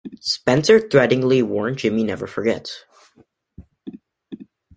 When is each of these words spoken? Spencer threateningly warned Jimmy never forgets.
Spencer 0.19 0.79
threateningly 0.79 1.43
warned 1.43 1.77
Jimmy 1.77 2.03
never 2.03 2.25
forgets. 2.25 2.85